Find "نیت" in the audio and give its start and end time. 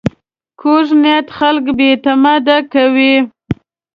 1.01-1.27